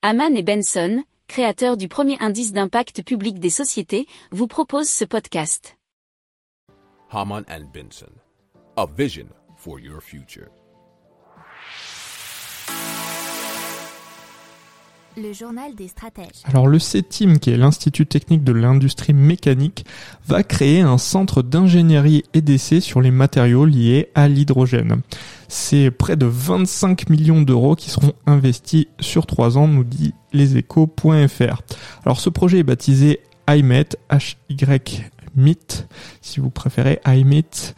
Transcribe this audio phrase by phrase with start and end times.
[0.00, 5.76] Haman et Benson, créateurs du premier indice d'impact public des sociétés, vous proposent ce podcast.
[7.10, 8.12] Haman and Benson,
[8.76, 9.26] a vision
[9.56, 10.46] for your future.
[15.16, 16.44] Le journal des stratèges.
[16.44, 19.84] Alors le CETIM, qui est l'Institut technique de l'industrie mécanique,
[20.28, 25.02] va créer un centre d'ingénierie et d'essai sur les matériaux liés à l'hydrogène.
[25.48, 31.62] C'est près de 25 millions d'euros qui seront investis sur trois ans, nous dit leséchos.fr.
[32.04, 35.86] Alors ce projet est baptisé IMET, H-Y MIT,
[36.20, 37.74] si vous préférez, IMIT.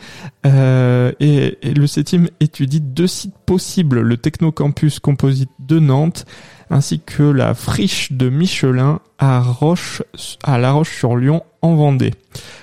[0.47, 6.25] Euh, et, le CETIM étudie deux sites possibles, le Technocampus Composite de Nantes
[6.71, 10.03] ainsi que la friche de Michelin à Roche,
[10.43, 12.15] à La Roche-sur-Lyon en Vendée.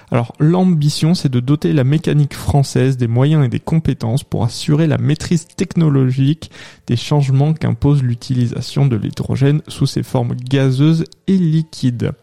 [0.10, 4.88] Alors l'ambition c'est de doter la mécanique française des moyens et des compétences pour assurer
[4.88, 6.50] la maîtrise technologique
[6.88, 12.14] des changements qu'impose l'utilisation de l'hydrogène sous ses formes gazeuses et liquides.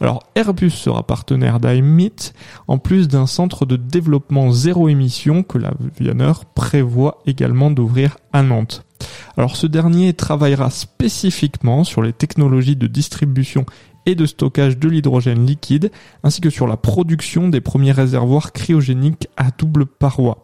[0.00, 2.32] Alors Airbus sera partenaire d'IMIT
[2.68, 8.86] en plus d'un centre de développement zéro émission que l'avionneur prévoit également d'ouvrir à Nantes.
[9.36, 13.64] Alors ce dernier travaillera spécifiquement sur les technologies de distribution
[14.04, 15.90] et de stockage de l'hydrogène liquide,
[16.22, 20.42] ainsi que sur la production des premiers réservoirs cryogéniques à double paroi.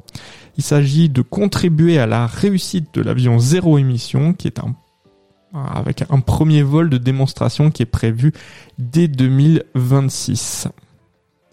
[0.56, 4.74] Il s'agit de contribuer à la réussite de l'avion zéro émission, qui est un
[5.54, 8.32] avec un premier vol de démonstration qui est prévu
[8.78, 10.68] dès 2026.